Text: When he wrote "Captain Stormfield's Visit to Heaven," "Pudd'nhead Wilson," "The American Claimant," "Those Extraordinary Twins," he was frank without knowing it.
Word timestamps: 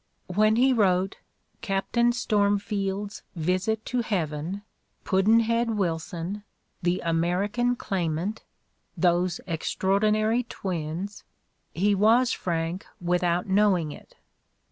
When 0.33 0.55
he 0.55 0.73
wrote 0.73 1.17
"Captain 1.61 2.11
Stormfield's 2.11 3.21
Visit 3.35 3.85
to 3.85 4.01
Heaven," 4.01 4.63
"Pudd'nhead 5.05 5.75
Wilson," 5.75 6.41
"The 6.81 7.03
American 7.05 7.75
Claimant," 7.75 8.43
"Those 8.97 9.41
Extraordinary 9.45 10.41
Twins," 10.41 11.23
he 11.75 11.93
was 11.93 12.31
frank 12.31 12.87
without 12.99 13.45
knowing 13.45 13.91
it. 13.91 14.15